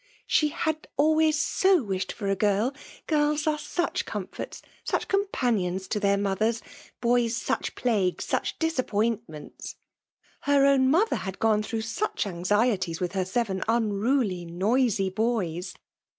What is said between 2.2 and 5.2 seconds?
a girl;— girls are such comforts, such